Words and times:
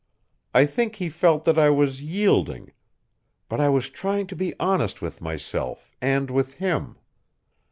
I 0.55 0.65
think 0.65 0.95
he 0.95 1.09
felt 1.09 1.45
that 1.45 1.59
I 1.59 1.69
was 1.69 2.01
yielding. 2.01 2.71
But 3.47 3.59
I 3.61 3.69
was 3.69 3.91
trying 3.91 4.25
to 4.33 4.35
be 4.35 4.55
honest 4.59 4.99
with 4.99 5.21
myself 5.21 5.91
and 6.01 6.31
with 6.31 6.55
him. 6.55 6.97